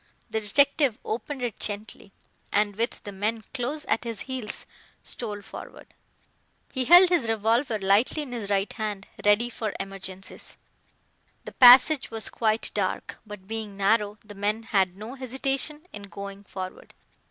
The 0.31 0.41
detective 0.41 0.97
opened 1.05 1.43
it 1.43 1.59
gently, 1.59 2.11
and 2.51 2.75
with 2.75 3.03
the 3.03 3.11
men 3.11 3.43
close 3.53 3.85
at 3.85 4.03
his 4.03 4.21
heels 4.21 4.65
stole 5.03 5.43
forward. 5.43 5.93
He 6.73 6.85
held 6.85 7.09
his 7.09 7.29
revolver 7.29 7.77
lightly 7.77 8.23
in 8.23 8.31
his 8.31 8.49
right 8.49 8.73
hand, 8.73 9.05
ready 9.23 9.47
for 9.47 9.73
emergencies. 9.79 10.57
The 11.45 11.51
passage 11.51 12.09
was 12.09 12.29
quite 12.29 12.71
dark, 12.73 13.17
but 13.27 13.47
being 13.47 13.77
narrow, 13.77 14.17
the 14.25 14.33
men 14.33 14.63
had 14.63 14.97
no 14.97 15.13
hesitation 15.13 15.85
in 15.93 16.09
going 16.09 16.45
forward. 16.45 16.95